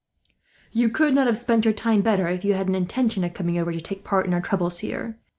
"You 0.71 0.89
could 0.89 1.13
not 1.13 1.27
have 1.27 1.37
spent 1.37 1.63
your 1.63 1.75
time 1.75 2.01
better, 2.01 2.27
if 2.27 2.43
you 2.43 2.55
had 2.55 2.67
an 2.67 2.73
intention 2.73 3.23
of 3.23 3.35
coming 3.35 3.59
over 3.59 3.71
to 3.71 3.79
take 3.79 4.03
part 4.03 4.25
in 4.25 4.33
our 4.33 4.41
troubles 4.41 4.79
here. 4.79 5.19